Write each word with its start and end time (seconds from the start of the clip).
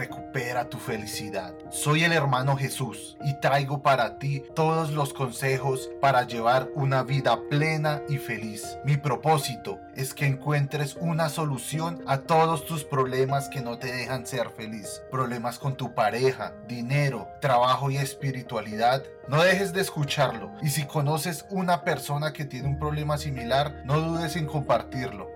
recupera 0.00 0.70
tu 0.70 0.78
felicidad. 0.78 1.52
Soy 1.68 2.04
el 2.04 2.12
hermano 2.12 2.56
Jesús 2.56 3.18
y 3.22 3.34
traigo 3.34 3.82
para 3.82 4.18
ti 4.18 4.42
todos 4.54 4.92
los 4.92 5.12
consejos 5.12 5.90
para 6.00 6.26
llevar 6.26 6.70
una 6.74 7.02
vida 7.02 7.38
plena 7.50 8.00
y 8.08 8.16
feliz. 8.16 8.78
Mi 8.82 8.96
propósito 8.96 9.78
es 9.94 10.14
que 10.14 10.24
encuentres 10.24 10.96
una 10.98 11.28
solución 11.28 12.02
a 12.06 12.20
todos 12.20 12.64
tus 12.64 12.82
problemas 12.82 13.50
que 13.50 13.60
no 13.60 13.78
te 13.78 13.92
dejan 13.92 14.26
ser 14.26 14.48
feliz. 14.48 15.02
Problemas 15.10 15.58
con 15.58 15.76
tu 15.76 15.94
pareja, 15.94 16.54
dinero, 16.66 17.28
trabajo 17.42 17.90
y 17.90 17.98
espiritualidad. 17.98 19.02
No 19.28 19.42
dejes 19.42 19.74
de 19.74 19.82
escucharlo 19.82 20.50
y 20.62 20.70
si 20.70 20.86
conoces 20.86 21.44
una 21.50 21.84
persona 21.84 22.32
que 22.32 22.46
tiene 22.46 22.68
un 22.68 22.78
problema 22.78 23.18
similar, 23.18 23.82
no 23.84 24.00
dudes 24.00 24.34
en 24.36 24.46
compartirlo. 24.46 25.29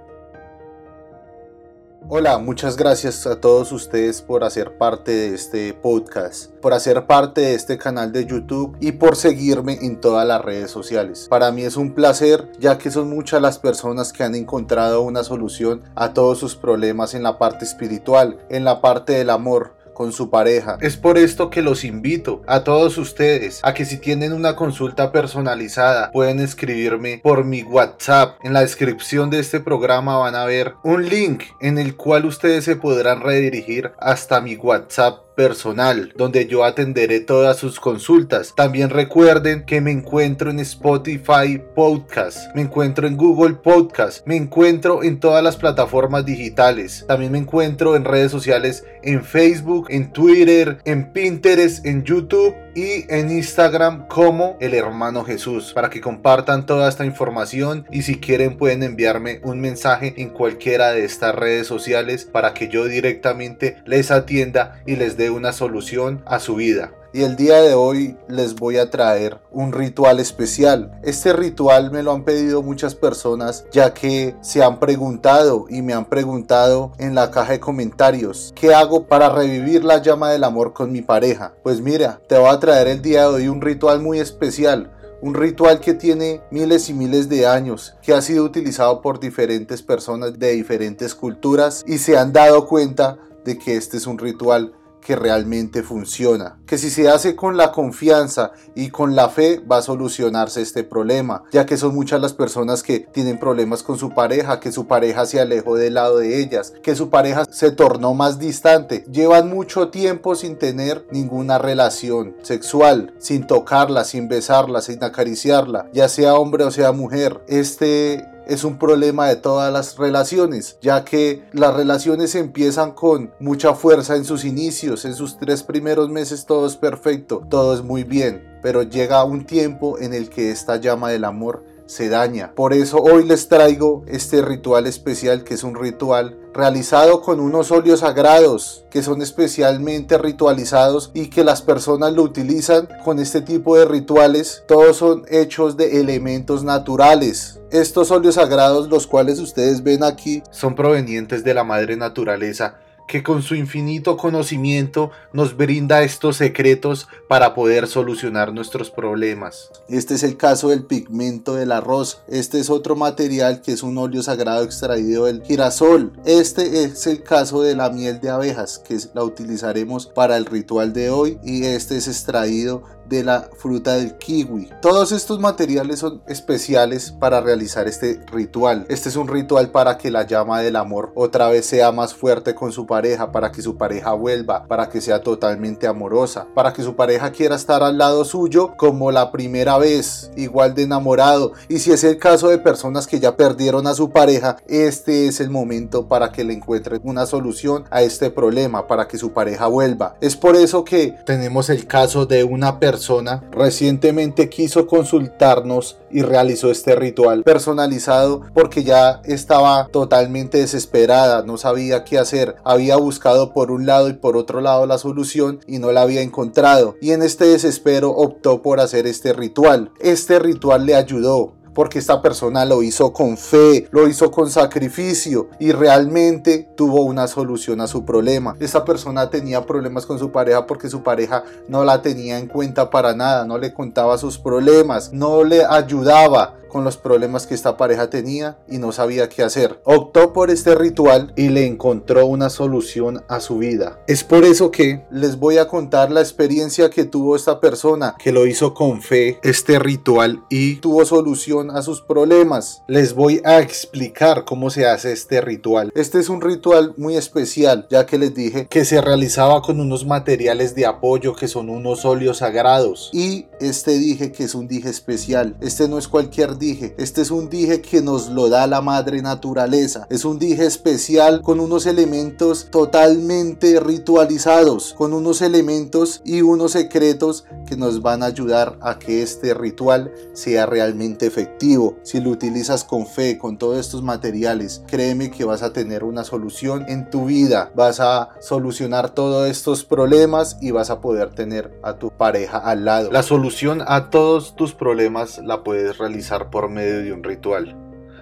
Hola, 2.06 2.36
muchas 2.36 2.76
gracias 2.76 3.26
a 3.26 3.40
todos 3.40 3.72
ustedes 3.72 4.20
por 4.20 4.44
hacer 4.44 4.76
parte 4.76 5.10
de 5.10 5.34
este 5.34 5.72
podcast, 5.72 6.52
por 6.60 6.74
hacer 6.74 7.06
parte 7.06 7.40
de 7.40 7.54
este 7.54 7.78
canal 7.78 8.12
de 8.12 8.26
YouTube 8.26 8.76
y 8.78 8.92
por 8.92 9.16
seguirme 9.16 9.78
en 9.80 9.98
todas 9.98 10.26
las 10.28 10.44
redes 10.44 10.70
sociales. 10.70 11.26
Para 11.30 11.50
mí 11.50 11.62
es 11.62 11.78
un 11.78 11.94
placer 11.94 12.52
ya 12.58 12.76
que 12.76 12.90
son 12.90 13.08
muchas 13.08 13.40
las 13.40 13.58
personas 13.58 14.12
que 14.12 14.22
han 14.22 14.34
encontrado 14.34 15.00
una 15.00 15.24
solución 15.24 15.82
a 15.94 16.12
todos 16.12 16.36
sus 16.36 16.56
problemas 16.56 17.14
en 17.14 17.22
la 17.22 17.38
parte 17.38 17.64
espiritual, 17.64 18.36
en 18.50 18.64
la 18.64 18.82
parte 18.82 19.14
del 19.14 19.30
amor, 19.30 19.74
con 19.94 20.12
su 20.12 20.28
pareja. 20.28 20.76
Es 20.80 20.96
por 20.96 21.16
esto 21.16 21.48
que 21.48 21.62
los 21.62 21.84
invito 21.84 22.42
a 22.46 22.64
todos 22.64 22.98
ustedes 22.98 23.60
a 23.62 23.72
que 23.72 23.84
si 23.84 23.98
tienen 23.98 24.32
una 24.32 24.56
consulta 24.56 25.12
personalizada 25.12 26.10
pueden 26.10 26.40
escribirme 26.40 27.20
por 27.22 27.44
mi 27.44 27.62
WhatsApp. 27.62 28.38
En 28.42 28.52
la 28.52 28.60
descripción 28.60 29.30
de 29.30 29.38
este 29.38 29.60
programa 29.60 30.18
van 30.18 30.34
a 30.34 30.44
ver 30.44 30.74
un 30.82 31.08
link 31.08 31.44
en 31.60 31.78
el 31.78 31.96
cual 31.96 32.26
ustedes 32.26 32.64
se 32.64 32.76
podrán 32.76 33.20
redirigir 33.20 33.92
hasta 33.98 34.40
mi 34.40 34.56
WhatsApp 34.56 35.23
personal, 35.36 36.12
donde 36.16 36.46
yo 36.46 36.64
atenderé 36.64 37.20
todas 37.20 37.56
sus 37.56 37.80
consultas. 37.80 38.54
También 38.54 38.90
recuerden 38.90 39.64
que 39.64 39.80
me 39.80 39.90
encuentro 39.90 40.50
en 40.50 40.60
Spotify 40.60 41.62
Podcast, 41.74 42.54
me 42.54 42.62
encuentro 42.62 43.06
en 43.06 43.16
Google 43.16 43.54
Podcast, 43.54 44.26
me 44.26 44.36
encuentro 44.36 45.02
en 45.02 45.20
todas 45.20 45.42
las 45.42 45.56
plataformas 45.56 46.24
digitales. 46.24 47.04
También 47.06 47.32
me 47.32 47.38
encuentro 47.38 47.96
en 47.96 48.04
redes 48.04 48.30
sociales 48.30 48.84
en 49.02 49.24
Facebook, 49.24 49.86
en 49.90 50.12
Twitter, 50.12 50.78
en 50.84 51.12
Pinterest, 51.12 51.84
en 51.84 52.04
YouTube 52.04 52.54
y 52.74 53.04
en 53.08 53.30
Instagram 53.30 54.08
como 54.08 54.56
el 54.60 54.74
hermano 54.74 55.24
Jesús 55.24 55.72
para 55.72 55.90
que 55.90 56.00
compartan 56.00 56.66
toda 56.66 56.88
esta 56.88 57.04
información 57.04 57.86
y 57.90 58.02
si 58.02 58.16
quieren 58.18 58.56
pueden 58.56 58.82
enviarme 58.82 59.40
un 59.44 59.60
mensaje 59.60 60.14
en 60.16 60.30
cualquiera 60.30 60.92
de 60.92 61.04
estas 61.04 61.34
redes 61.34 61.66
sociales 61.66 62.24
para 62.24 62.52
que 62.52 62.68
yo 62.68 62.86
directamente 62.86 63.76
les 63.86 64.10
atienda 64.10 64.82
y 64.86 64.96
les 64.96 65.16
dé 65.16 65.23
una 65.30 65.52
solución 65.52 66.22
a 66.26 66.40
su 66.40 66.56
vida. 66.56 66.92
Y 67.12 67.22
el 67.22 67.36
día 67.36 67.62
de 67.62 67.74
hoy 67.74 68.16
les 68.26 68.56
voy 68.56 68.76
a 68.76 68.90
traer 68.90 69.38
un 69.52 69.70
ritual 69.70 70.18
especial. 70.18 70.98
Este 71.04 71.32
ritual 71.32 71.92
me 71.92 72.02
lo 72.02 72.10
han 72.10 72.24
pedido 72.24 72.60
muchas 72.60 72.96
personas 72.96 73.66
ya 73.70 73.94
que 73.94 74.34
se 74.40 74.64
han 74.64 74.80
preguntado 74.80 75.66
y 75.68 75.80
me 75.82 75.92
han 75.92 76.06
preguntado 76.06 76.92
en 76.98 77.14
la 77.14 77.30
caja 77.30 77.52
de 77.52 77.60
comentarios 77.60 78.52
¿qué 78.56 78.74
hago 78.74 79.06
para 79.06 79.28
revivir 79.28 79.84
la 79.84 80.02
llama 80.02 80.30
del 80.30 80.42
amor 80.42 80.72
con 80.72 80.90
mi 80.90 81.02
pareja? 81.02 81.54
Pues 81.62 81.80
mira, 81.80 82.20
te 82.28 82.36
voy 82.36 82.48
a 82.48 82.58
traer 82.58 82.88
el 82.88 83.00
día 83.00 83.22
de 83.22 83.28
hoy 83.28 83.48
un 83.48 83.60
ritual 83.60 84.00
muy 84.00 84.18
especial 84.18 84.90
un 85.24 85.32
ritual 85.32 85.80
que 85.80 85.94
tiene 85.94 86.42
miles 86.50 86.90
y 86.90 86.92
miles 86.92 87.30
de 87.30 87.46
años, 87.46 87.94
que 88.02 88.12
ha 88.12 88.20
sido 88.20 88.44
utilizado 88.44 89.00
por 89.00 89.20
diferentes 89.20 89.80
personas 89.80 90.38
de 90.38 90.52
diferentes 90.52 91.14
culturas 91.14 91.82
y 91.86 91.96
se 91.96 92.18
han 92.18 92.34
dado 92.34 92.66
cuenta 92.66 93.16
de 93.42 93.58
que 93.58 93.76
este 93.76 93.96
es 93.96 94.06
un 94.06 94.18
ritual 94.18 94.74
que 95.04 95.16
realmente 95.16 95.82
funciona, 95.82 96.58
que 96.66 96.78
si 96.78 96.90
se 96.90 97.08
hace 97.08 97.36
con 97.36 97.56
la 97.56 97.72
confianza 97.72 98.52
y 98.74 98.88
con 98.88 99.14
la 99.14 99.28
fe 99.28 99.60
va 99.60 99.78
a 99.78 99.82
solucionarse 99.82 100.62
este 100.62 100.82
problema, 100.82 101.44
ya 101.52 101.66
que 101.66 101.76
son 101.76 101.94
muchas 101.94 102.20
las 102.20 102.32
personas 102.32 102.82
que 102.82 103.00
tienen 103.00 103.38
problemas 103.38 103.82
con 103.82 103.98
su 103.98 104.10
pareja, 104.10 104.60
que 104.60 104.72
su 104.72 104.86
pareja 104.86 105.26
se 105.26 105.40
alejó 105.40 105.76
del 105.76 105.94
lado 105.94 106.18
de 106.18 106.40
ellas, 106.40 106.72
que 106.82 106.96
su 106.96 107.10
pareja 107.10 107.44
se 107.50 107.70
tornó 107.70 108.14
más 108.14 108.38
distante, 108.38 109.04
llevan 109.10 109.50
mucho 109.50 109.88
tiempo 109.88 110.34
sin 110.34 110.58
tener 110.58 111.06
ninguna 111.10 111.58
relación 111.58 112.36
sexual, 112.42 113.14
sin 113.18 113.46
tocarla, 113.46 114.04
sin 114.04 114.28
besarla, 114.28 114.80
sin 114.80 115.04
acariciarla, 115.04 115.90
ya 115.92 116.08
sea 116.08 116.34
hombre 116.34 116.64
o 116.64 116.70
sea 116.70 116.92
mujer. 116.92 117.42
Este 117.46 118.24
es 118.46 118.64
un 118.64 118.78
problema 118.78 119.28
de 119.28 119.36
todas 119.36 119.72
las 119.72 119.96
relaciones, 119.96 120.78
ya 120.80 121.04
que 121.04 121.44
las 121.52 121.74
relaciones 121.74 122.34
empiezan 122.34 122.92
con 122.92 123.32
mucha 123.40 123.74
fuerza 123.74 124.16
en 124.16 124.24
sus 124.24 124.44
inicios, 124.44 125.04
en 125.04 125.14
sus 125.14 125.38
tres 125.38 125.62
primeros 125.62 126.08
meses 126.10 126.46
todo 126.46 126.66
es 126.66 126.76
perfecto, 126.76 127.46
todo 127.48 127.74
es 127.74 127.82
muy 127.82 128.04
bien, 128.04 128.58
pero 128.62 128.82
llega 128.82 129.24
un 129.24 129.44
tiempo 129.44 129.98
en 129.98 130.14
el 130.14 130.28
que 130.28 130.50
esta 130.50 130.76
llama 130.76 131.10
del 131.10 131.24
amor 131.24 131.64
se 131.94 132.08
daña. 132.08 132.52
Por 132.56 132.72
eso 132.72 132.98
hoy 132.98 133.24
les 133.24 133.46
traigo 133.46 134.02
este 134.08 134.42
ritual 134.42 134.88
especial 134.88 135.44
que 135.44 135.54
es 135.54 135.62
un 135.62 135.76
ritual 135.76 136.36
realizado 136.52 137.22
con 137.22 137.38
unos 137.38 137.70
óleos 137.70 138.00
sagrados 138.00 138.84
que 138.90 139.04
son 139.04 139.22
especialmente 139.22 140.18
ritualizados 140.18 141.12
y 141.14 141.28
que 141.28 141.44
las 141.44 141.62
personas 141.62 142.12
lo 142.12 142.22
utilizan 142.22 142.88
con 143.04 143.20
este 143.20 143.42
tipo 143.42 143.76
de 143.76 143.84
rituales. 143.84 144.64
Todos 144.66 144.96
son 144.96 145.24
hechos 145.28 145.76
de 145.76 146.00
elementos 146.00 146.64
naturales. 146.64 147.60
Estos 147.70 148.10
óleos 148.10 148.34
sagrados, 148.34 148.88
los 148.88 149.06
cuales 149.06 149.38
ustedes 149.38 149.84
ven 149.84 150.02
aquí, 150.02 150.42
son 150.50 150.74
provenientes 150.74 151.44
de 151.44 151.54
la 151.54 151.62
madre 151.62 151.96
naturaleza 151.96 152.74
que 153.06 153.22
con 153.22 153.42
su 153.42 153.54
infinito 153.54 154.16
conocimiento 154.16 155.10
nos 155.32 155.56
brinda 155.56 156.02
estos 156.02 156.36
secretos 156.36 157.08
para 157.28 157.54
poder 157.54 157.86
solucionar 157.86 158.52
nuestros 158.52 158.90
problemas. 158.90 159.70
Este 159.88 160.14
es 160.14 160.22
el 160.22 160.36
caso 160.36 160.70
del 160.70 160.84
pigmento 160.84 161.54
del 161.54 161.72
arroz. 161.72 162.22
Este 162.28 162.58
es 162.60 162.70
otro 162.70 162.96
material 162.96 163.60
que 163.60 163.72
es 163.72 163.82
un 163.82 163.98
óleo 163.98 164.22
sagrado 164.22 164.64
extraído 164.64 165.26
del 165.26 165.42
girasol. 165.42 166.12
Este 166.24 166.84
es 166.84 167.06
el 167.06 167.22
caso 167.22 167.62
de 167.62 167.76
la 167.76 167.90
miel 167.90 168.20
de 168.20 168.30
abejas 168.30 168.78
que 168.78 168.96
la 169.14 169.24
utilizaremos 169.24 170.06
para 170.06 170.36
el 170.36 170.46
ritual 170.46 170.92
de 170.92 171.10
hoy 171.10 171.38
y 171.44 171.64
este 171.64 171.96
es 171.96 172.08
extraído 172.08 172.82
de 173.08 173.24
la 173.24 173.48
fruta 173.58 173.94
del 173.94 174.16
kiwi. 174.16 174.70
Todos 174.80 175.12
estos 175.12 175.40
materiales 175.40 176.00
son 176.00 176.22
especiales 176.26 177.12
para 177.12 177.40
realizar 177.40 177.86
este 177.88 178.20
ritual. 178.32 178.86
Este 178.88 179.08
es 179.08 179.16
un 179.16 179.28
ritual 179.28 179.70
para 179.70 179.98
que 179.98 180.10
la 180.10 180.26
llama 180.26 180.60
del 180.60 180.76
amor 180.76 181.12
otra 181.14 181.48
vez 181.48 181.66
sea 181.66 181.92
más 181.92 182.14
fuerte 182.14 182.54
con 182.54 182.72
su 182.72 182.86
pareja, 182.86 183.32
para 183.32 183.52
que 183.52 183.62
su 183.62 183.76
pareja 183.76 184.12
vuelva, 184.12 184.66
para 184.66 184.88
que 184.88 185.00
sea 185.00 185.22
totalmente 185.22 185.86
amorosa, 185.86 186.46
para 186.54 186.72
que 186.72 186.82
su 186.82 186.96
pareja 186.96 187.32
quiera 187.32 187.56
estar 187.56 187.82
al 187.82 187.98
lado 187.98 188.24
suyo 188.24 188.74
como 188.76 189.10
la 189.10 189.30
primera 189.32 189.78
vez, 189.78 190.30
igual 190.36 190.74
de 190.74 190.82
enamorado. 190.82 191.52
Y 191.68 191.78
si 191.78 191.92
es 191.92 192.04
el 192.04 192.18
caso 192.18 192.48
de 192.48 192.58
personas 192.58 193.06
que 193.06 193.20
ya 193.20 193.36
perdieron 193.36 193.86
a 193.86 193.94
su 193.94 194.10
pareja, 194.10 194.56
este 194.66 195.26
es 195.26 195.40
el 195.40 195.50
momento 195.50 196.08
para 196.08 196.32
que 196.32 196.44
le 196.44 196.54
encuentren 196.54 197.00
una 197.04 197.26
solución 197.26 197.84
a 197.90 198.02
este 198.02 198.30
problema, 198.30 198.86
para 198.86 199.08
que 199.08 199.18
su 199.18 199.32
pareja 199.32 199.66
vuelva. 199.66 200.16
Es 200.20 200.36
por 200.36 200.56
eso 200.56 200.84
que 200.84 201.14
tenemos 201.24 201.70
el 201.70 201.86
caso 201.86 202.26
de 202.26 202.44
una 202.44 202.78
persona 202.80 202.93
persona 202.94 203.42
recientemente 203.50 204.48
quiso 204.48 204.86
consultarnos 204.86 205.98
y 206.12 206.22
realizó 206.22 206.70
este 206.70 206.94
ritual 206.94 207.42
personalizado 207.42 208.42
porque 208.54 208.84
ya 208.84 209.20
estaba 209.24 209.88
totalmente 209.88 210.58
desesperada, 210.58 211.42
no 211.42 211.56
sabía 211.56 212.04
qué 212.04 212.18
hacer, 212.18 212.54
había 212.62 212.94
buscado 212.94 213.52
por 213.52 213.72
un 213.72 213.84
lado 213.84 214.08
y 214.08 214.12
por 214.12 214.36
otro 214.36 214.60
lado 214.60 214.86
la 214.86 214.98
solución 214.98 215.58
y 215.66 215.80
no 215.80 215.90
la 215.90 216.02
había 216.02 216.22
encontrado 216.22 216.94
y 217.00 217.10
en 217.10 217.22
este 217.22 217.46
desespero 217.46 218.10
optó 218.10 218.62
por 218.62 218.78
hacer 218.78 219.08
este 219.08 219.32
ritual. 219.32 219.90
Este 219.98 220.38
ritual 220.38 220.86
le 220.86 220.94
ayudó 220.94 221.54
porque 221.74 221.98
esta 221.98 222.22
persona 222.22 222.64
lo 222.64 222.82
hizo 222.82 223.12
con 223.12 223.36
fe, 223.36 223.88
lo 223.90 224.08
hizo 224.08 224.30
con 224.30 224.50
sacrificio 224.50 225.48
y 225.58 225.72
realmente 225.72 226.68
tuvo 226.76 227.02
una 227.02 227.26
solución 227.26 227.80
a 227.80 227.86
su 227.86 228.04
problema. 228.04 228.56
Esta 228.60 228.84
persona 228.84 229.30
tenía 229.30 229.66
problemas 229.66 230.06
con 230.06 230.18
su 230.18 230.30
pareja 230.30 230.66
porque 230.66 230.88
su 230.88 231.02
pareja 231.02 231.44
no 231.68 231.84
la 231.84 232.02
tenía 232.02 232.38
en 232.38 232.46
cuenta 232.46 232.90
para 232.90 233.14
nada, 233.14 233.44
no 233.44 233.58
le 233.58 233.74
contaba 233.74 234.18
sus 234.18 234.38
problemas, 234.38 235.12
no 235.12 235.44
le 235.44 235.64
ayudaba 235.64 236.54
con 236.74 236.82
los 236.82 236.96
problemas 236.96 237.46
que 237.46 237.54
esta 237.54 237.76
pareja 237.76 238.10
tenía 238.10 238.58
y 238.68 238.78
no 238.78 238.90
sabía 238.90 239.28
qué 239.28 239.44
hacer. 239.44 239.80
Optó 239.84 240.32
por 240.32 240.50
este 240.50 240.74
ritual 240.74 241.32
y 241.36 241.50
le 241.50 241.66
encontró 241.66 242.26
una 242.26 242.50
solución 242.50 243.22
a 243.28 243.38
su 243.38 243.58
vida. 243.58 244.00
Es 244.08 244.24
por 244.24 244.44
eso 244.44 244.72
que 244.72 245.04
les 245.12 245.38
voy 245.38 245.58
a 245.58 245.68
contar 245.68 246.10
la 246.10 246.20
experiencia 246.20 246.90
que 246.90 247.04
tuvo 247.04 247.36
esta 247.36 247.60
persona 247.60 248.16
que 248.18 248.32
lo 248.32 248.44
hizo 248.48 248.74
con 248.74 249.02
fe 249.02 249.38
este 249.44 249.78
ritual 249.78 250.42
y 250.50 250.74
tuvo 250.80 251.04
solución 251.04 251.70
a 251.70 251.80
sus 251.80 252.00
problemas. 252.00 252.82
Les 252.88 253.14
voy 253.14 253.40
a 253.44 253.60
explicar 253.60 254.44
cómo 254.44 254.68
se 254.68 254.88
hace 254.88 255.12
este 255.12 255.40
ritual. 255.40 255.92
Este 255.94 256.18
es 256.18 256.28
un 256.28 256.40
ritual 256.40 256.92
muy 256.96 257.16
especial 257.16 257.86
ya 257.88 258.04
que 258.04 258.18
les 258.18 258.34
dije 258.34 258.66
que 258.66 258.84
se 258.84 259.00
realizaba 259.00 259.62
con 259.62 259.78
unos 259.78 260.06
materiales 260.06 260.74
de 260.74 260.86
apoyo 260.86 261.36
que 261.36 261.46
son 261.46 261.70
unos 261.70 262.04
óleos 262.04 262.38
sagrados 262.38 263.10
y 263.12 263.46
este 263.60 263.92
dije 263.92 264.32
que 264.32 264.42
es 264.42 264.56
un 264.56 264.66
dije 264.66 264.88
especial. 264.88 265.56
Este 265.60 265.86
no 265.86 265.98
es 265.98 266.08
cualquier 266.08 266.58
dije. 266.58 266.63
Este 266.64 267.20
es 267.20 267.30
un 267.30 267.50
dije 267.50 267.82
que 267.82 268.00
nos 268.00 268.30
lo 268.30 268.48
da 268.48 268.66
la 268.66 268.80
madre 268.80 269.20
naturaleza. 269.20 270.06
Es 270.08 270.24
un 270.24 270.38
dije 270.38 270.64
especial 270.64 271.42
con 271.42 271.60
unos 271.60 271.84
elementos 271.84 272.68
totalmente 272.70 273.80
ritualizados, 273.80 274.94
con 274.96 275.12
unos 275.12 275.42
elementos 275.42 276.22
y 276.24 276.40
unos 276.40 276.72
secretos 276.72 277.44
que 277.64 277.76
nos 277.76 278.02
van 278.02 278.22
a 278.22 278.26
ayudar 278.26 278.78
a 278.80 278.98
que 278.98 279.22
este 279.22 279.54
ritual 279.54 280.12
sea 280.32 280.66
realmente 280.66 281.26
efectivo. 281.26 281.96
Si 282.02 282.20
lo 282.20 282.30
utilizas 282.30 282.84
con 282.84 283.06
fe, 283.06 283.38
con 283.38 283.58
todos 283.58 283.78
estos 283.78 284.02
materiales, 284.02 284.82
créeme 284.86 285.30
que 285.30 285.44
vas 285.44 285.62
a 285.62 285.72
tener 285.72 286.04
una 286.04 286.24
solución 286.24 286.84
en 286.88 287.10
tu 287.10 287.26
vida. 287.26 287.72
Vas 287.74 288.00
a 288.00 288.30
solucionar 288.40 289.10
todos 289.10 289.48
estos 289.48 289.84
problemas 289.84 290.56
y 290.60 290.70
vas 290.70 290.90
a 290.90 291.00
poder 291.00 291.30
tener 291.34 291.78
a 291.82 291.94
tu 291.94 292.10
pareja 292.10 292.58
al 292.58 292.84
lado. 292.84 293.10
La 293.10 293.22
solución 293.22 293.82
a 293.86 294.10
todos 294.10 294.56
tus 294.56 294.74
problemas 294.74 295.38
la 295.38 295.62
puedes 295.62 295.98
realizar 295.98 296.50
por 296.50 296.68
medio 296.68 297.02
de 297.02 297.12
un 297.12 297.24
ritual. 297.24 297.76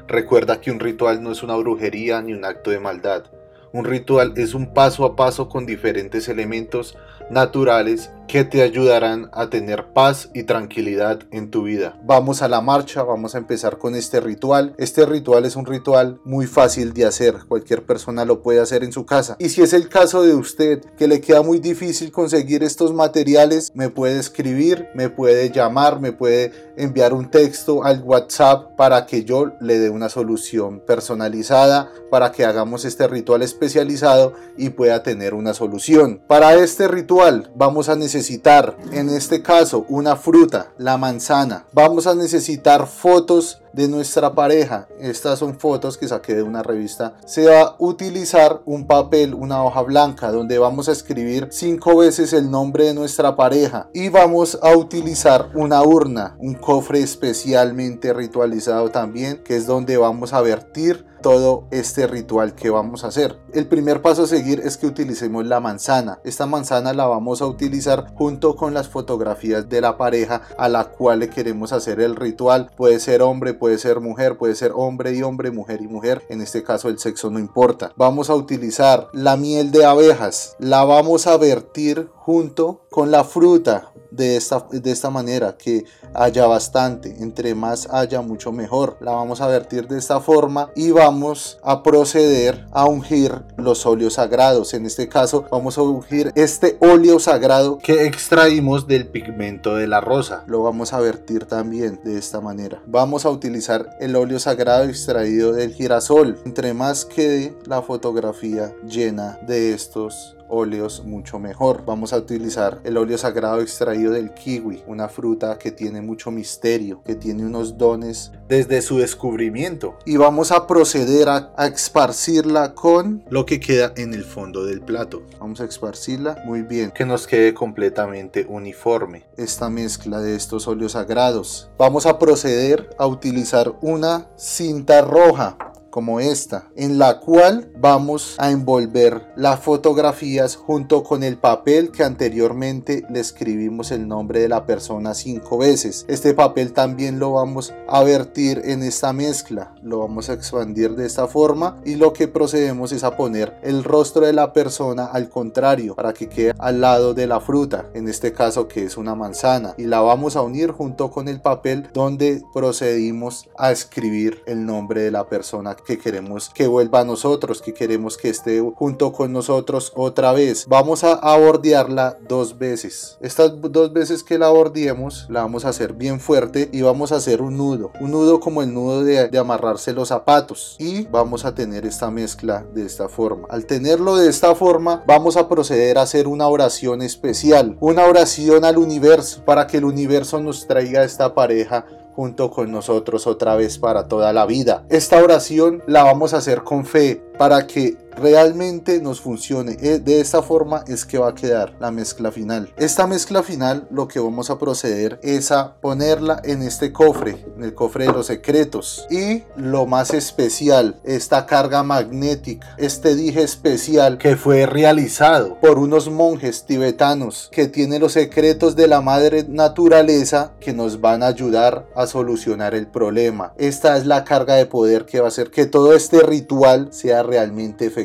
Recuerda 0.09 0.61
que 0.61 0.71
un 0.71 0.81
ritual 0.81 1.23
no 1.23 1.33
es 1.33 1.43
una 1.43 1.56
brujería 1.56 2.21
ni 2.21 2.33
un 2.33 2.45
acto 2.45 2.71
de 2.71 2.81
maldad. 2.81 3.25
Un 3.73 3.87
ritual 3.87 4.35
es 4.37 4.53
un 4.53 4.75
paso 4.75 5.06
a 5.06 5.17
paso 5.17 5.49
con 5.49 5.65
diferentes 5.65 6.29
elementos 6.29 6.99
naturales 7.31 8.11
que 8.29 8.45
te 8.45 8.63
ayudarán 8.63 9.29
a 9.33 9.51
tener 9.51 9.93
paz 9.93 10.31
y 10.33 10.45
tranquilidad 10.45 11.21
en 11.31 11.51
tu 11.51 11.65
vida. 11.65 11.99
Vamos 12.05 12.43
a 12.43 12.49
la 12.49 12.61
marcha, 12.61 13.03
vamos 13.03 13.35
a 13.35 13.39
empezar 13.39 13.79
con 13.79 13.95
este 13.95 14.21
ritual. 14.21 14.75
Este 14.79 15.05
ritual 15.05 15.45
es 15.45 15.57
un 15.57 15.67
ritual 15.67 16.21
muy 16.25 16.47
fácil 16.47 16.93
de 16.93 17.05
hacer, 17.05 17.41
cualquier 17.47 17.85
persona 17.85 18.25
lo 18.25 18.43
puede 18.43 18.61
hacer 18.61 18.85
en 18.85 18.93
su 18.93 19.05
casa. 19.05 19.37
Y 19.39 19.51
si 19.51 19.63
es 19.63 19.73
el 19.73 19.89
caso 19.89 20.23
de 20.23 20.35
usted 20.35 20.81
que 20.97 21.09
le 21.09 21.21
queda 21.21 21.43
muy 21.43 21.59
difícil 21.59 22.11
conseguir 22.11 22.63
estos 22.63 22.95
materiales, 22.95 23.71
me 23.75 23.91
puede 23.91 24.19
escribir, 24.19 24.89
me 24.95 25.11
puede 25.11 25.51
llamar, 25.51 26.01
me 26.01 26.13
puede 26.13 26.53
enviar 26.77 27.13
un 27.13 27.31
texto 27.31 27.85
al 27.85 28.03
WhatsApp 28.03 28.77
para 28.77 29.05
que 29.07 29.25
yo 29.25 29.53
le 29.61 29.79
dé 29.79 29.91
una 29.91 30.09
solución 30.09 30.81
personalizada, 30.87 31.91
para 32.11 32.33
que 32.33 32.45
hagamos 32.45 32.85
este 32.85 33.07
ritual 33.09 33.43
especializado 33.43 34.33
y 34.57 34.71
pueda 34.71 35.03
tener 35.03 35.35
una 35.35 35.55
solución. 35.55 36.23
Para 36.27 36.55
este 36.55 36.89
ritual 36.89 37.53
vamos 37.55 37.89
a 37.89 37.97
necesitar 37.97 38.12
necesitar, 38.12 38.76
en 38.91 39.09
este 39.09 39.41
caso, 39.41 39.87
una 39.88 40.17
fruta, 40.17 40.73
la 40.76 40.99
manzana. 40.99 41.64
Vamos 41.73 42.06
a 42.06 42.14
necesitar 42.14 42.87
fotos 42.87 43.62
de 43.73 43.89
nuestra 43.89 44.35
pareja. 44.35 44.89
Estas 44.99 45.39
son 45.39 45.59
fotos 45.59 45.99
que 45.99 46.09
saqué 46.09 46.35
de 46.35 46.43
una 46.43 46.63
revista. 46.63 47.15
Se 47.25 47.47
va 47.47 47.61
a 47.63 47.77
utilizar 47.79 48.63
un 48.65 48.87
papel, 48.87 49.35
una 49.35 49.65
hoja 49.65 49.83
blanca, 49.83 50.31
donde 50.31 50.59
vamos 50.59 50.89
a 50.89 50.93
escribir 50.93 51.49
cinco 51.51 51.97
veces 51.99 52.33
el 52.33 52.51
nombre 52.51 52.87
de 52.87 52.95
nuestra 52.95 53.37
pareja. 53.37 53.89
Y 53.93 54.09
vamos 54.09 54.59
a 54.63 54.77
utilizar 54.77 55.51
una 55.55 55.83
urna, 55.83 56.37
un 56.39 56.55
cofre 56.55 57.01
especialmente 57.01 58.13
ritualizado 58.13 58.91
también, 58.91 59.43
que 59.43 59.57
es 59.57 59.67
donde 59.67 59.97
vamos 59.97 60.33
a 60.33 60.41
vertir 60.41 61.13
todo 61.23 61.69
este 61.71 62.07
ritual 62.07 62.55
que 62.55 62.69
vamos 62.69 63.05
a 63.05 63.09
hacer. 63.09 63.39
El 63.55 63.67
primer 63.67 64.03
paso 64.03 64.25
a 64.25 64.27
seguir 64.27 64.61
es 64.61 64.77
que 64.77 64.87
utilicemos 64.87 65.47
la 65.47 65.61
manzana. 65.61 66.19
Esta 66.25 66.47
manzana 66.47 66.93
la 66.93 67.07
vamos 67.07 67.41
a 67.41 67.47
utilizar 67.47 68.13
junto 68.15 68.57
con 68.57 68.75
las 68.75 68.89
fotografías 68.89 69.69
de 69.69 69.81
la 69.81 69.97
pareja 69.97 70.43
a 70.59 70.69
la 70.69 70.85
cual 70.85 71.21
le 71.21 71.31
queremos 71.31 71.73
hacer 71.73 72.01
el 72.01 72.17
ritual. 72.17 72.71
Puede 72.77 73.01
ser 73.01 73.23
hombre, 73.23 73.55
puede 73.62 73.79
ser 73.79 74.00
mujer, 74.00 74.38
puede 74.38 74.56
ser 74.56 74.73
hombre 74.75 75.14
y 75.14 75.23
hombre, 75.23 75.53
mujer 75.53 75.82
y 75.82 75.87
mujer. 75.87 76.26
En 76.29 76.41
este 76.41 76.64
caso 76.64 76.88
el 76.88 76.99
sexo 76.99 77.31
no 77.31 77.38
importa. 77.38 77.93
Vamos 77.97 78.29
a 78.29 78.35
utilizar 78.35 79.09
la 79.12 79.37
miel 79.37 79.70
de 79.70 79.85
abejas. 79.85 80.56
La 80.59 80.82
vamos 80.82 81.29
a 81.29 81.37
vertir 81.37 82.11
junto 82.17 82.87
con 82.91 83.12
la 83.12 83.23
fruta 83.23 83.93
de 84.12 84.37
esta, 84.37 84.67
de 84.70 84.91
esta 84.91 85.11
manera, 85.11 85.56
que 85.56 85.85
haya 86.14 86.47
bastante, 86.47 87.17
entre 87.23 87.55
más 87.55 87.88
haya 87.91 88.20
mucho 88.20 88.53
mejor. 88.53 88.99
La 89.00 89.12
vamos 89.12 89.41
a 89.41 89.47
vertir 89.47 89.88
de 89.88 89.99
esta 89.99 90.20
forma 90.20 90.70
y 90.76 90.91
vamos 90.91 91.59
a 91.62 91.82
proceder 91.82 92.67
a 92.73 92.85
ungir 92.85 93.43
los 93.56 93.87
óleos 93.87 94.14
sagrados. 94.14 94.75
En 94.75 94.87
este 94.87 95.09
caso 95.09 95.47
vamos 95.50 95.79
a 95.79 95.82
ungir 95.82 96.32
este 96.35 96.76
óleo 96.81 97.19
sagrado 97.19 97.79
que 97.79 98.05
extraímos 98.06 98.87
del 98.87 99.09
pigmento 99.09 99.76
de 99.76 99.87
la 99.87 100.00
rosa. 100.00 100.44
Lo 100.47 100.62
vamos 100.62 100.93
a 100.93 101.00
vertir 101.00 101.47
también 101.47 102.00
de 102.05 102.19
esta 102.19 102.41
manera. 102.41 102.82
Vamos 102.87 103.25
a 103.25 103.31
utilizar 103.52 103.94
el 104.00 104.16
óleo 104.16 104.38
sagrado 104.38 104.84
extraído 104.84 105.52
del 105.52 105.75
girasol. 105.75 106.38
Entre 106.46 106.72
más 106.72 107.04
quede 107.04 107.54
la 107.66 107.82
fotografía 107.82 108.72
llena 108.88 109.38
de 109.46 109.75
estos 109.75 110.34
óleos 110.52 111.02
mucho 111.04 111.38
mejor. 111.38 111.84
Vamos 111.84 112.12
a 112.12 112.19
utilizar 112.19 112.81
el 112.84 112.96
óleo 112.99 113.16
sagrado 113.19 113.60
extraído 113.60 114.12
del 114.12 114.34
kiwi, 114.34 114.84
una 114.87 115.08
fruta 115.08 115.58
que 115.58 115.72
tiene 115.72 116.02
mucho 116.02 116.31
misterio, 116.31 117.02
que 117.02 117.14
tiene 117.14 117.44
unos 117.44 117.78
dones 117.78 118.32
desde 118.49 118.82
su 118.82 118.99
descubrimiento. 118.99 119.96
Y 120.04 120.19
vamos 120.19 120.52
a 120.52 120.66
proceder 120.66 121.28
a, 121.28 121.52
esparcirla 121.66 122.75
con 122.75 123.25
lo 123.31 123.46
que 123.46 123.58
queda 123.58 123.93
en 123.96 124.12
el 124.12 124.25
fondo 124.25 124.64
del 124.64 124.82
plato. 124.82 125.22
Vamos 125.40 125.60
a 125.60 125.64
esparcirla 125.64 126.43
muy 126.44 126.62
bien, 126.62 126.90
que 126.90 127.06
nos 127.06 127.26
quede 127.26 127.54
completamente 127.54 128.46
uniforme 128.49 129.25
esta 129.37 129.70
mezcla 129.70 130.20
de 130.20 130.37
estos 130.37 130.69
óleos 130.69 130.93
sagrados. 130.93 131.70
Vamos 131.78 132.04
a 132.04 132.19
proceder 132.19 132.90
a 132.99 133.06
utilizar 133.06 133.72
una 133.81 134.28
cinta 134.37 135.00
roja 135.00 135.56
como 135.93 136.21
esta, 136.21 136.71
en 136.75 136.99
la 136.99 137.21
cual 137.21 137.71
vamos 137.79 138.35
a 138.39 138.50
envolver 138.50 139.27
las 139.37 139.61
fotografías 139.61 140.56
junto 140.56 141.05
con 141.05 141.23
el 141.23 141.37
papel 141.37 141.93
que 141.93 142.03
anteriormente 142.03 143.05
le 143.11 143.21
escribimos 143.21 143.93
el 143.93 144.09
nombre 144.09 144.41
de 144.41 144.49
la 144.49 144.65
persona 144.65 145.12
cinco 145.12 145.59
veces. 145.59 146.06
Este 146.09 146.33
papel 146.33 146.73
también 146.73 147.19
lo 147.19 147.33
vamos 147.33 147.75
a 147.87 148.03
vertir 148.03 148.62
en 148.65 148.83
esta 148.83 149.12
mezcla, 149.12 149.75
lo 149.83 149.99
vamos 149.99 150.31
a 150.31 150.33
expandir 150.33 150.97
de 150.97 151.05
esta 151.05 151.29
forma 151.29 151.79
y 151.85 151.97
lo 151.97 152.15
que 152.15 152.27
procedemos 152.27 152.91
es 152.93 153.05
a 153.05 153.15
poner 153.15 153.59
el 153.62 153.85
rostro 153.85 154.25
de 154.25 154.33
la 154.33 154.55
persona 154.55 155.05
al 155.05 155.29
contrario 155.29 155.95
para 155.95 156.15
que 156.15 156.31
quede 156.31 156.55
al 156.59 156.81
lado 156.81 157.12
de 157.12 157.27
la 157.27 157.41
fruta, 157.41 157.91
en 157.93 158.09
este 158.09 158.33
caso 158.33 158.67
que 158.67 158.85
es 158.85 158.97
una 158.97 159.15
manzana, 159.15 159.75
y 159.77 159.85
la 159.85 160.00
vamos 160.00 160.37
a 160.37 160.43
unir 160.43 160.71
junto 160.71 161.11
con 161.11 161.29
el 161.29 161.43
papel 161.43 161.91
donde 161.93 162.43
procedimos 162.55 163.50
a 163.59 163.73
escribir 163.73 164.43
el 164.47 164.65
nombre 164.65 165.03
de 165.03 165.11
la 165.11 165.29
persona 165.29 165.77
que 165.82 165.99
queremos 165.99 166.50
que 166.50 166.67
vuelva 166.67 167.00
a 167.00 167.05
nosotros, 167.05 167.62
que 167.62 167.75
queremos 167.75 168.17
que 168.17 168.29
esté 168.29 168.61
junto 168.75 169.12
con 169.12 169.32
nosotros 169.32 169.93
otra 169.94 170.32
vez. 170.32 170.67
Vamos 170.69 171.05
a, 171.05 171.37
bordearla 171.37 172.19
dos 172.29 172.58
veces. 172.58 173.19
Estas 173.20 173.52
dos 173.61 173.93
veces 173.93 174.23
que 174.23 174.38
la 174.38 174.49
bordeemos, 174.49 175.26
la 175.29 175.43
vamos 175.43 175.64
a 175.64 175.70
hacer 175.70 175.93
bien 175.94 176.20
fuerte 176.20 176.69
y 176.73 176.82
vamos 176.82 177.12
a 177.12 177.17
hacer 177.17 177.43
un 177.43 177.56
nudo. 177.56 177.90
Un 178.00 178.11
nudo 178.12 178.40
como 178.40 178.62
el 178.62 178.73
nudo 178.73 179.02
de 179.05 179.38
amarrarse 179.38 179.92
los 179.92 180.09
zapatos. 180.09 180.76
Y 180.78 181.07
vamos 181.07 181.45
a 181.45 181.54
tener 181.54 181.87
esta 181.87 182.11
mezcla 182.11 182.64
de 182.75 182.85
esta 182.85 183.09
forma. 183.09 183.47
Al 183.50 183.66
tenerlo 183.66 184.16
de 184.16 184.28
esta 184.28 184.54
forma, 184.54 185.02
vamos 185.07 185.37
a 185.37 185.49
proceder 185.49 185.99
a 185.99 186.02
hacer 186.02 186.28
una 186.28 186.47
oración 186.49 187.02
especial. 187.02 187.76
Una 187.80 188.04
oración 188.04 188.64
al 188.64 188.78
universo 188.78 189.42
para 189.45 189.66
que 189.66 189.78
el 189.78 189.85
universo 189.85 190.40
nos 190.40 190.66
traiga 190.66 191.04
esta 191.04 191.35
pareja 191.35 191.85
junto 192.14 192.50
con 192.50 192.71
nosotros 192.71 193.26
otra 193.26 193.57
vez 193.57 193.78
para 193.78 194.09
toda 194.09 194.33
la 194.33 194.47
vida. 194.47 194.85
Esta 194.88 195.23
oración 195.23 195.83
la 195.87 196.04
vamos 196.04 196.35
a 196.35 196.38
hacer 196.38 196.62
con 196.62 196.85
fe 196.85 197.23
para 197.38 197.66
que 197.66 197.97
realmente 198.16 199.00
nos 199.00 199.21
funcione. 199.21 199.76
Eh, 199.81 199.99
de 199.99 200.21
esta 200.21 200.42
forma 200.42 200.85
es 200.87 201.04
que 201.04 201.19
va 201.19 201.28
a 201.28 201.35
quedar 201.35 201.75
la 201.81 201.90
mezcla 201.90 202.31
final. 202.31 202.73
Esta 202.76 203.07
mezcla 203.07 203.42
final 203.42 203.87
lo 203.90 204.09
que 204.09 204.21
vamos 204.21 204.50
a 204.50 204.59
proceder 204.59 205.19
es 205.23 205.52
a 205.52 205.75
ponerla 205.81 206.40
en 206.45 206.62
este 206.62 206.92
cofre, 206.92 207.45
en 207.57 207.64
el 207.64 207.75
cofre 207.75 208.07
de 208.07 208.12
los 208.12 208.26
secretos. 208.26 209.07
Y 209.11 209.42
lo 209.57 209.87
más 209.87 210.12
especial, 210.12 211.00
esta 211.04 211.47
carga 211.47 211.83
magnética, 211.83 212.75
este 212.78 213.14
dije 213.14 213.42
especial 213.42 214.19
que 214.19 214.37
fue 214.37 214.66
realizado 214.66 215.59
por 215.61 215.78
unos 215.78 216.11
monjes 216.11 216.64
tibetanos 216.66 217.49
que 217.52 217.66
tiene 217.66 217.99
los 217.99 218.12
secretos 218.12 218.76
de 218.76 218.88
la 218.88 219.00
madre 219.00 219.45
naturaleza 219.49 220.52
que 220.61 220.73
nos 220.73 221.00
van 221.00 221.23
a 221.23 221.28
ayudar 221.28 221.87
a 221.95 222.07
solucionar 222.07 222.75
el 222.75 222.87
problema. 222.87 223.52
Esta 223.57 223.97
es 223.97 224.07
la 224.07 224.25
carga 224.25 224.54
de 224.54 224.66
poder 224.66 225.07
que 225.07 225.21
va 225.21 225.26
a 225.26 225.28
hacer 225.28 225.50
que 225.50 225.66
todo 225.66 225.95
este 225.95 226.21
ritual 226.21 226.88
sea 226.92 227.23
realmente 227.23 227.87
efectivo 227.87 228.01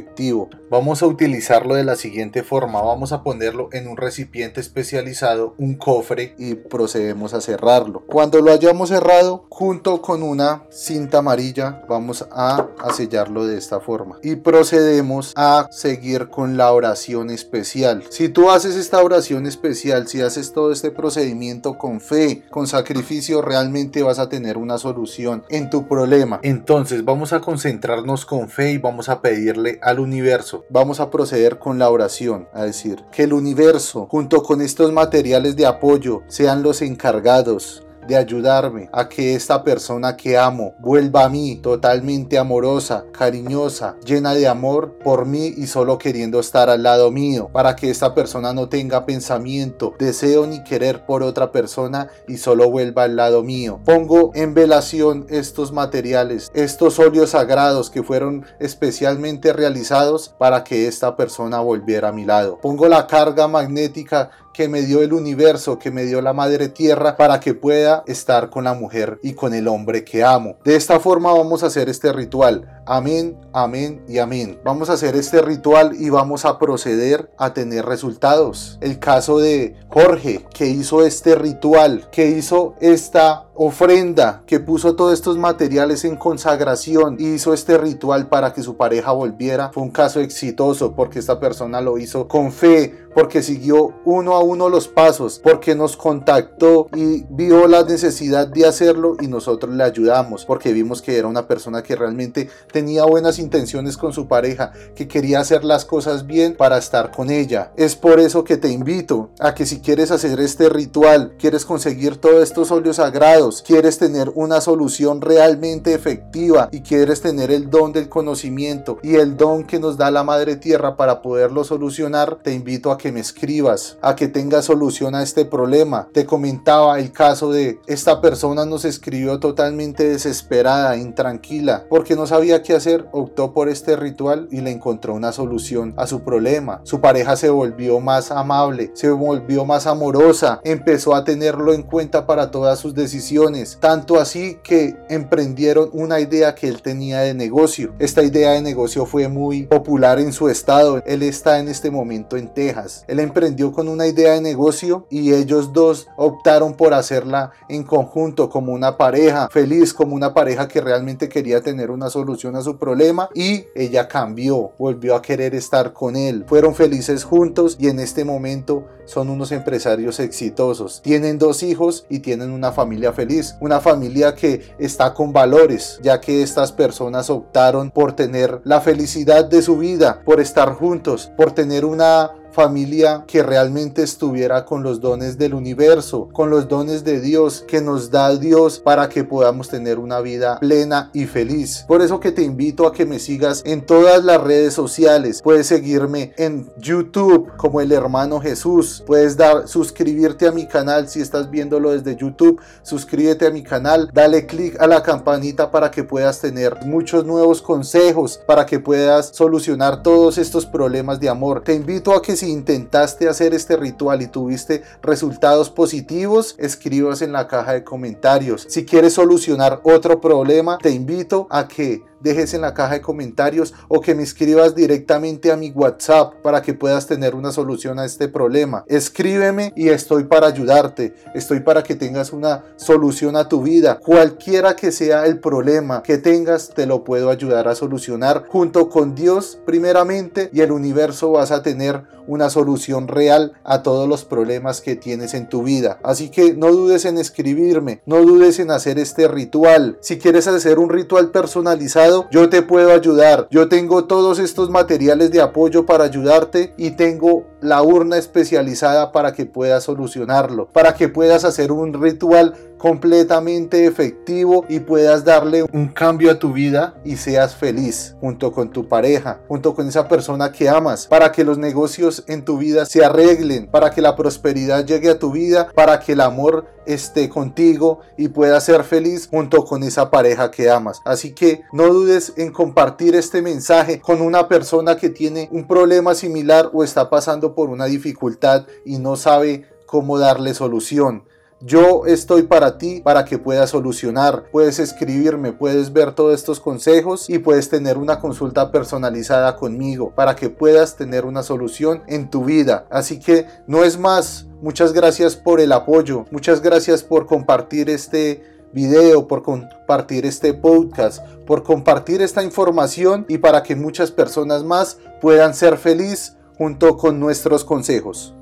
Vamos 0.70 1.02
a 1.02 1.08
utilizarlo 1.08 1.76
de 1.76 1.84
la 1.84 1.96
siguiente 1.96 2.44
forma. 2.44 2.82
Vamos 2.82 3.12
a 3.12 3.24
ponerlo 3.24 3.70
en 3.72 3.88
un 3.88 3.96
recipiente 3.96 4.60
especializado, 4.60 5.56
un 5.58 5.76
cofre, 5.76 6.36
y 6.38 6.56
procedemos 6.56 7.34
a 7.34 7.42
cerrarlo. 7.42 8.04
Cuando 8.08 8.42
lo 8.42 8.52
hayamos 8.52 8.90
cerrado, 8.90 9.46
junto 9.50 10.02
con 10.02 10.24
una 10.24 10.64
cinta 10.70 11.20
amarilla, 11.20 11.84
vamos 11.88 12.28
a, 12.32 12.68
a 12.80 12.94
sellarlo 12.94 13.46
de 13.46 13.58
esta 13.58 13.80
forma. 13.80 14.18
Y 14.24 14.36
procedemos 14.36 15.34
a 15.36 15.68
seguir 15.72 16.30
con 16.30 16.58
la 16.58 16.72
oración 16.72 17.30
especial. 17.30 18.04
Si 18.10 18.30
tú 18.30 18.50
haces 18.52 18.76
esta 18.76 19.02
oración 19.02 19.46
especial, 19.46 20.08
si 20.08 20.22
haces 20.22 20.52
todo 20.52 20.72
este 20.72 20.92
procedimiento 20.92 21.78
con 21.78 22.02
fe, 22.02 22.44
con 22.50 22.68
sacrificio, 22.68 23.42
realmente 23.42 24.04
vas 24.04 24.20
a 24.20 24.30
tener 24.30 24.58
una 24.58 24.78
solución 24.78 25.44
en 25.50 25.70
tu 25.70 25.88
problema. 25.88 26.40
Entonces 26.44 27.06
vamos 27.06 27.34
a 27.34 27.40
concentrarnos 27.40 28.26
con 28.26 28.50
fe 28.50 28.72
y 28.72 28.78
vamos 28.78 29.10
a 29.10 29.22
pedirle 29.22 29.80
al 29.88 30.02
universo. 30.02 30.66
Vamos 30.70 31.00
a 31.00 31.10
proceder 31.10 31.60
con 31.60 31.80
la 31.80 31.90
oración, 31.90 32.50
a 32.52 32.64
decir 32.64 33.06
que 33.10 33.24
el 33.24 33.32
universo, 33.32 34.06
junto 34.12 34.44
con 34.44 34.62
estos 34.62 34.92
materiales 34.92 35.56
de 35.56 35.66
apoyo, 35.66 36.24
sean 36.28 36.62
los 36.62 36.82
encargados 36.82 37.87
de 38.08 38.16
ayudarme 38.16 38.90
a 38.94 39.10
que 39.10 39.36
esta 39.36 39.64
persona 39.64 40.16
que 40.16 40.38
amo 40.38 40.76
vuelva 40.80 41.26
a 41.26 41.30
mí 41.30 41.58
totalmente 41.58 42.38
amorosa, 42.38 43.06
cariñosa, 43.12 43.96
llena 44.06 44.34
de 44.34 44.48
amor 44.48 44.98
por 45.04 45.26
mí 45.26 45.54
y 45.58 45.68
solo 45.68 45.98
queriendo 45.98 46.40
estar 46.40 46.70
al 46.70 46.84
lado 46.84 47.12
mío, 47.12 47.50
para 47.52 47.76
que 47.76 47.90
esta 47.90 48.14
persona 48.14 48.54
no 48.54 48.70
tenga 48.70 49.06
pensamiento, 49.06 49.94
deseo 50.00 50.48
ni 50.48 50.64
querer 50.64 51.06
por 51.06 51.24
otra 51.24 51.52
persona 51.52 52.08
y 52.28 52.38
solo 52.38 52.70
vuelva 52.70 53.04
al 53.04 53.16
lado 53.16 53.44
mío. 53.44 53.80
Pongo 53.86 54.32
en 54.36 54.54
velación 54.54 55.26
estos 55.30 55.72
materiales, 55.72 56.50
estos 56.54 57.00
óleos 57.00 57.32
sagrados 57.32 57.90
que 57.90 58.04
fueron 58.04 58.46
especialmente 58.60 59.54
realizados 59.54 60.30
para 60.38 60.64
que 60.64 60.88
esta 60.88 61.16
persona 61.16 61.60
volviera 61.60 62.10
a 62.10 62.12
mi 62.14 62.26
lado. 62.26 62.60
Pongo 62.62 62.88
la 62.88 63.08
carga 63.08 63.48
magnética 63.48 64.30
que 64.58 64.68
me 64.68 64.82
dio 64.82 65.04
el 65.04 65.14
universo, 65.14 65.78
que 65.78 65.92
me 65.92 66.06
dio 66.06 66.20
la 66.20 66.34
madre 66.34 66.68
tierra 66.68 67.16
para 67.16 67.40
que 67.40 67.54
pueda 67.54 68.04
estar 68.08 68.50
con 68.50 68.64
la 68.64 68.74
mujer 68.74 69.20
y 69.22 69.34
con 69.34 69.54
el 69.54 69.68
hombre 69.68 70.04
que 70.04 70.24
amo. 70.24 70.58
De 70.64 70.76
esta 70.76 71.00
forma 71.00 71.32
vamos 71.32 71.62
a 71.62 71.68
hacer 71.68 71.90
este 71.90 72.12
ritual. 72.12 72.82
Amén, 72.88 73.38
amén 73.54 74.04
y 74.08 74.18
amén. 74.18 74.60
Vamos 74.66 74.90
a 74.90 74.94
hacer 74.94 75.16
este 75.16 75.44
ritual 75.44 75.92
y 76.00 76.10
vamos 76.10 76.44
a 76.44 76.58
proceder 76.58 77.30
a 77.38 77.54
tener 77.54 77.86
resultados. 77.86 78.80
El 78.82 78.98
caso 78.98 79.38
de 79.38 79.76
Jorge, 79.90 80.44
que 80.52 80.66
hizo 80.66 81.06
este 81.06 81.36
ritual, 81.36 82.10
que 82.12 82.28
hizo 82.28 82.74
esta 82.82 83.47
ofrenda, 83.58 84.44
que 84.46 84.60
puso 84.60 84.96
todos 84.96 85.14
estos 85.14 85.38
materiales 85.38 86.06
en 86.06 86.16
consagración 86.16 87.18
hizo 87.20 87.54
este 87.54 87.78
ritual 87.78 88.30
para 88.30 88.54
que 88.54 88.62
su 88.62 88.78
pareja 88.78 89.12
volviera, 89.12 89.72
fue 89.74 89.84
un 89.84 89.92
caso 89.92 90.20
exitoso 90.20 90.94
porque 90.94 91.20
esta 91.20 91.40
persona 91.40 91.82
lo 91.82 91.98
hizo 91.98 92.28
con 92.28 92.52
fe, 92.52 93.08
porque 93.18 93.42
siguió 93.42 93.96
uno 94.06 94.36
a 94.36 94.44
uno 94.44 94.70
los 94.70 94.88
pasos, 94.88 95.40
porque 95.44 95.74
nos 95.74 95.98
contactó 95.98 96.88
y 96.96 97.26
vio 97.32 97.68
la 97.68 97.84
necesidad 97.84 98.48
de 98.48 98.68
hacerlo 98.68 99.18
y 99.20 99.28
nosotros 99.28 99.74
le 99.74 99.84
ayudamos, 99.84 100.46
porque 100.46 100.72
vimos 100.72 101.02
que 101.02 101.18
era 101.18 101.28
una 101.28 101.48
persona 101.48 101.82
que 101.82 101.96
realmente 101.96 102.48
tenía 102.72 103.06
buenas 103.06 103.40
intenciones 103.40 103.98
con 103.98 104.14
su 104.14 104.28
pareja, 104.28 104.72
que 104.94 105.08
quería 105.08 105.40
hacer 105.40 105.64
las 105.64 105.84
cosas 105.84 106.28
bien 106.28 106.56
para 106.56 106.78
estar 106.78 107.10
con 107.10 107.32
ella. 107.32 107.72
Es 107.76 107.96
por 107.96 108.20
eso 108.20 108.44
que 108.44 108.58
te 108.58 108.70
invito 108.70 109.32
a 109.40 109.56
que 109.56 109.66
si 109.66 109.80
quieres 109.80 110.12
hacer 110.12 110.40
este 110.40 110.70
ritual, 110.70 111.34
quieres 111.40 111.66
conseguir 111.66 112.18
todos 112.18 112.44
estos 112.44 112.70
óleos 112.70 112.98
sagrados, 112.98 113.47
quieres 113.66 113.98
tener 113.98 114.32
una 114.36 114.62
solución 114.62 115.22
realmente 115.22 115.94
efectiva 115.94 116.70
y 116.72 116.82
quieres 116.82 117.22
tener 117.22 117.52
el 117.52 117.70
don 117.70 117.94
del 117.94 118.10
conocimiento 118.10 119.00
y 119.02 119.16
el 119.16 119.38
don 119.38 119.64
que 119.64 119.80
nos 119.80 119.98
da 119.98 120.12
la 120.12 120.24
Madre 120.24 120.56
Tierra 120.56 120.98
para 120.98 121.22
poderlo 121.22 121.64
solucionar, 121.64 122.40
te 122.44 122.54
invito 122.54 122.92
a 122.92 122.98
que 122.98 123.12
me 123.12 123.20
escribas, 123.20 123.98
a 124.02 124.16
que 124.16 124.28
tengas 124.28 124.66
solución 124.66 125.16
a 125.16 125.24
este 125.24 125.46
problema. 125.46 126.08
Te 126.12 126.26
comentaba 126.26 127.00
el 127.00 127.12
caso 127.12 127.52
de 127.52 127.80
esta 127.88 128.22
persona 128.22 128.66
nos 128.66 128.86
escribió 128.86 129.40
totalmente 129.40 130.08
desesperada, 130.08 130.98
intranquila, 130.98 131.86
porque 131.90 132.16
no 132.16 132.28
sabía 132.28 132.62
qué 132.64 132.74
hacer, 132.74 133.08
optó 133.12 133.54
por 133.54 133.70
este 133.70 133.96
ritual 133.96 134.48
y 134.52 134.62
le 134.62 134.72
encontró 134.72 135.14
una 135.14 135.32
solución 135.32 135.94
a 135.98 136.08
su 136.08 136.22
problema. 136.22 136.82
Su 136.84 137.00
pareja 137.02 137.36
se 137.36 137.50
volvió 137.50 138.00
más 138.00 138.32
amable, 138.32 138.92
se 138.94 139.10
volvió 139.10 139.66
más 139.66 139.88
amorosa, 139.88 140.60
empezó 140.64 141.16
a 141.16 141.24
tenerlo 141.24 141.74
en 141.74 141.84
cuenta 141.84 142.26
para 142.26 142.52
todas 142.52 142.80
sus 142.80 142.94
decisiones, 142.94 143.37
tanto 143.80 144.20
así 144.20 144.60
que 144.64 144.96
emprendieron 145.10 145.90
una 145.94 146.20
idea 146.20 146.56
que 146.56 146.68
él 146.68 146.82
tenía 146.82 147.20
de 147.20 147.34
negocio. 147.34 147.94
Esta 148.00 148.24
idea 148.24 148.52
de 148.52 148.62
negocio 148.62 149.06
fue 149.06 149.28
muy 149.28 149.64
popular 149.64 150.20
en 150.20 150.34
su 150.34 150.50
estado. 150.50 151.02
Él 151.06 151.24
está 151.24 151.60
en 151.60 151.68
este 151.68 151.92
momento 151.92 152.38
en 152.38 152.54
Texas 152.54 152.68
él 153.08 153.20
emprendió 153.20 153.72
con 153.72 153.88
una 153.88 154.08
idea 154.08 154.34
de 154.34 154.42
negocio 154.42 155.06
y 155.10 155.34
ellos 155.34 155.74
dos 155.74 156.08
optaron 156.16 156.74
por 156.74 156.94
hacerla 156.94 157.52
en 157.70 157.84
conjunto 157.84 158.50
como 158.50 158.74
una 158.74 158.98
pareja 158.98 159.50
feliz, 159.50 159.94
como 159.94 160.16
una 160.16 160.34
pareja 160.34 160.68
que 160.68 160.82
realmente 160.82 161.30
quería 161.30 161.62
tener 161.62 161.92
una 161.92 162.10
solución 162.10 162.56
a 162.56 162.62
su 162.62 162.78
problema 162.78 163.30
y 163.34 163.66
ella 163.76 164.08
cambió, 164.08 164.72
volvió 164.78 165.16
a 165.16 165.22
querer 165.22 165.56
estar 165.56 165.94
con 165.94 166.16
él. 166.16 166.46
Fueron 166.48 166.76
felices 166.76 167.24
juntos 167.24 167.78
y 167.80 167.88
en 167.88 168.00
este 168.00 168.26
momento 168.26 168.86
son 169.06 169.30
unos 169.30 169.52
empresarios 169.52 170.20
exitosos. 170.20 171.02
Tienen 171.02 171.38
dos 171.38 171.64
hijos 171.64 172.06
y 172.10 172.20
tienen 172.20 172.52
una 172.52 172.72
familia 172.72 173.14
feliz, 173.14 173.27
una 173.60 173.80
familia 173.80 174.34
que 174.36 174.76
está 174.80 175.14
con 175.14 175.34
valores, 175.34 176.00
ya 176.02 176.20
que 176.22 176.42
estas 176.42 176.72
personas 176.72 177.30
optaron 177.30 177.92
por 177.92 178.14
tener 178.14 178.62
la 178.64 178.82
felicidad 178.82 179.46
de 179.46 179.62
su 179.62 179.78
vida, 179.78 180.22
por 180.26 180.40
estar 180.40 180.74
juntos, 180.74 181.32
por 181.36 181.52
tener 181.52 181.86
una 181.86 182.32
familia 182.58 183.24
que 183.28 183.44
realmente 183.44 184.02
estuviera 184.02 184.66
con 184.66 184.82
los 184.82 185.00
dones 185.00 185.38
del 185.38 185.54
universo, 185.54 186.28
con 186.34 186.50
los 186.50 186.68
dones 186.68 187.04
de 187.04 187.22
Dios 187.22 187.64
que 187.68 187.82
nos 187.82 188.10
da 188.10 188.36
Dios 188.36 188.80
para 188.80 189.10
que 189.10 189.24
podamos 189.24 189.70
tener 189.70 190.00
una 190.00 190.22
vida 190.22 190.60
plena 190.60 191.12
y 191.14 191.28
feliz. 191.28 191.86
Por 191.88 192.02
eso 192.02 192.20
que 192.20 192.32
te 192.32 192.42
invito 192.42 192.88
a 192.88 192.94
que 192.94 193.06
me 193.06 193.20
sigas 193.20 193.62
en 193.64 193.86
todas 193.86 194.24
las 194.24 194.42
redes 194.42 194.74
sociales. 194.74 195.40
Puedes 195.44 195.68
seguirme 195.68 196.34
en 196.36 196.68
YouTube 196.80 197.52
como 197.58 197.80
el 197.80 197.92
hermano 197.92 198.42
Jesús. 198.42 199.04
Puedes 199.06 199.38
dar 199.38 199.68
suscribirte 199.68 200.48
a 200.48 200.52
mi 200.52 200.66
canal 200.66 201.08
si 201.10 201.22
estás 201.22 201.52
viéndolo 201.52 201.92
desde 201.92 202.16
YouTube. 202.16 202.60
Suscríbete 202.82 203.46
a 203.46 203.52
mi 203.52 203.62
canal, 203.62 204.10
dale 204.12 204.48
click 204.48 204.82
a 204.82 204.88
la 204.88 205.04
campanita 205.04 205.70
para 205.70 205.92
que 205.92 206.04
puedas 206.04 206.42
tener 206.42 206.76
muchos 206.88 207.24
nuevos 207.24 207.62
consejos 207.62 208.40
para 208.48 208.66
que 208.66 208.80
puedas 208.80 209.28
solucionar 209.28 210.02
todos 210.02 210.40
estos 210.40 210.66
problemas 210.66 211.20
de 211.20 211.30
amor. 211.30 211.62
Te 211.64 211.76
invito 211.76 212.16
a 212.16 212.22
que 212.24 212.36
si 212.36 212.47
intentaste 212.48 213.28
hacer 213.28 213.54
este 213.54 213.78
ritual 213.78 214.22
y 214.22 214.28
tuviste 214.28 214.84
resultados 215.02 215.70
positivos, 215.70 216.56
escribas 216.58 217.22
en 217.22 217.32
la 217.32 217.48
caja 217.48 217.74
de 217.74 217.84
comentarios. 217.84 218.66
Si 218.70 218.86
quieres 218.86 219.14
solucionar 219.14 219.82
otro 219.84 220.20
problema, 220.22 220.78
te 220.78 220.92
invito 220.92 221.48
a 221.50 221.68
que 221.68 222.04
dejes 222.20 222.54
en 222.54 222.62
la 222.62 222.74
caja 222.74 222.96
de 222.96 223.02
comentarios 223.02 223.74
o 223.88 224.02
que 224.02 224.16
me 224.16 224.24
escribas 224.24 224.76
directamente 224.76 225.52
a 225.52 225.58
mi 225.58 225.72
WhatsApp 225.72 226.34
para 226.42 226.62
que 226.62 226.74
puedas 226.74 227.08
tener 227.08 227.36
una 227.36 227.52
solución 227.52 228.00
a 228.00 228.06
este 228.06 228.28
problema. 228.28 228.84
Escríbeme 228.88 229.74
y 229.76 229.90
estoy 229.90 230.26
para 230.26 230.48
ayudarte. 230.48 231.14
Estoy 231.34 231.62
para 231.62 231.84
que 231.84 231.96
tengas 231.96 232.34
una 232.34 232.64
solución 232.76 233.36
a 233.36 233.48
tu 233.48 233.64
vida. 233.64 234.00
Cualquiera 234.00 234.76
que 234.76 234.92
sea 234.92 235.26
el 235.26 235.40
problema 235.40 236.04
que 236.04 236.18
tengas, 236.18 236.70
te 236.70 236.86
lo 236.86 237.04
puedo 237.04 237.30
ayudar 237.30 237.68
a 237.68 237.76
solucionar. 237.76 238.46
Junto 238.48 238.90
con 238.90 239.16
Dios 239.16 239.60
primeramente 239.66 240.50
y 240.54 240.62
el 240.62 240.72
universo 240.72 241.32
vas 241.32 241.52
a 241.52 241.62
tener 241.62 242.04
una 242.28 242.50
solución 242.50 243.08
real 243.08 243.54
a 243.64 243.84
todos 243.84 244.08
los 244.08 244.26
problemas 244.26 244.82
que 244.82 244.96
tienes 244.96 245.34
en 245.34 245.48
tu 245.50 245.64
vida. 245.64 246.00
Así 246.04 246.30
que 246.30 246.54
no 246.54 246.72
dudes 246.72 247.06
en 247.06 247.18
escribirme, 247.18 248.02
no 248.06 248.18
dudes 248.18 248.60
en 248.60 248.70
hacer 248.70 249.00
este 249.00 249.28
ritual. 249.28 249.98
Si 250.02 250.18
quieres 250.18 250.48
hacer 250.48 250.78
un 250.78 250.90
ritual 250.90 251.32
personalizado, 251.32 252.07
yo 252.32 252.50
te 252.50 252.62
puedo 252.62 252.92
ayudar. 252.92 253.48
Yo 253.52 253.68
tengo 253.68 254.06
todos 254.06 254.40
estos 254.40 254.70
materiales 254.70 255.32
de 255.32 255.42
apoyo 255.42 255.86
para 255.86 256.06
ayudarte 256.06 256.74
y 256.78 256.92
tengo 256.92 257.46
la 257.62 257.82
urna 257.82 258.18
especializada 258.18 259.12
para 259.12 259.34
que 259.34 259.46
puedas 259.46 259.84
solucionarlo, 259.84 260.68
para 260.72 260.94
que 260.94 261.10
puedas 261.10 261.44
hacer 261.44 261.72
un 261.72 261.94
ritual 261.94 262.54
completamente 262.78 263.86
efectivo 263.86 264.66
y 264.70 264.80
puedas 264.80 265.26
darle 265.26 265.64
un 265.74 265.88
cambio 265.88 266.32
a 266.32 266.40
tu 266.40 266.54
vida 266.54 266.96
y 267.04 267.16
seas 267.18 267.56
feliz 267.56 268.16
junto 268.22 268.52
con 268.52 268.70
tu 268.70 268.88
pareja, 268.88 269.42
junto 269.48 269.74
con 269.74 269.88
esa 269.88 270.08
persona 270.08 270.52
que 270.52 270.70
amas, 270.70 271.08
para 271.08 271.32
que 271.32 271.44
los 271.44 271.58
negocios 271.58 272.24
en 272.28 272.46
tu 272.46 272.58
vida 272.58 272.86
se 272.86 273.04
arreglen, 273.04 273.68
para 273.68 273.90
que 273.90 274.02
la 274.02 274.16
prosperidad 274.16 274.86
llegue 274.86 275.10
a 275.10 275.20
tu 275.20 275.32
vida, 275.32 275.70
para 275.74 276.00
que 276.00 276.14
el 276.14 276.22
amor 276.22 276.66
esté 276.88 277.30
contigo 277.30 278.00
y 278.18 278.30
puedas 278.30 278.64
ser 278.64 278.84
feliz 278.84 279.28
junto 279.28 279.66
con 279.66 279.84
esa 279.84 280.10
pareja 280.10 280.50
que 280.50 280.70
amas. 280.70 281.02
Así 281.06 281.34
que 281.34 281.62
no 281.72 281.88
dudes 281.94 282.34
en 282.38 282.52
compartir 282.52 283.16
este 283.16 283.42
mensaje 283.42 284.00
con 284.00 284.22
una 284.22 284.48
persona 284.48 284.98
que 284.98 285.10
tiene 285.10 285.50
un 285.52 285.68
problema 285.68 286.16
similar 286.16 286.70
o 286.74 286.84
está 286.84 287.10
pasando 287.10 287.54
por 287.54 287.70
una 287.70 287.86
dificultad 287.86 288.66
y 288.86 288.98
no 288.98 289.16
sabe 289.16 289.70
cómo 289.86 290.18
darle 290.18 290.54
solución. 290.54 291.24
Yo 291.60 292.06
estoy 292.06 292.44
para 292.44 292.78
ti 292.78 293.02
para 293.02 293.26
que 293.26 293.40
puedas 293.40 293.72
solucionar. 293.72 294.44
Puedes 294.52 294.78
escribirme, 294.78 295.54
puedes 295.54 295.92
ver 295.92 296.12
todos 296.12 296.36
estos 296.36 296.60
consejos 296.60 297.30
y 297.32 297.40
puedes 297.40 297.68
tener 297.68 297.98
una 297.98 298.20
consulta 298.20 298.72
personalizada 298.72 299.56
conmigo 299.56 300.14
para 300.14 300.36
que 300.36 300.52
puedas 300.52 300.96
tener 300.96 301.26
una 301.26 301.42
solución 301.42 302.04
en 302.08 302.30
tu 302.30 302.46
vida. 302.46 302.86
Así 302.92 303.20
que 303.20 303.48
no 303.66 303.84
es 303.84 303.98
más. 303.98 304.46
Muchas 304.62 304.94
gracias 304.94 305.36
por 305.36 305.60
el 305.60 305.72
apoyo. 305.72 306.26
Muchas 306.30 306.62
gracias 306.62 307.02
por 307.02 307.26
compartir 307.26 307.90
este 307.90 308.44
video, 308.72 309.28
por 309.28 309.42
compartir 309.42 310.28
este 310.28 310.54
podcast, 310.54 311.26
por 311.48 311.64
compartir 311.64 312.22
esta 312.22 312.44
información 312.44 313.26
y 313.28 313.40
para 313.40 313.64
que 313.64 313.76
muchas 313.76 314.12
personas 314.12 314.64
más 314.64 315.00
puedan 315.22 315.56
ser 315.56 315.78
felices 315.78 316.38
junto 316.56 316.98
con 316.98 317.20
nuestros 317.20 317.66
consejos. 317.66 318.37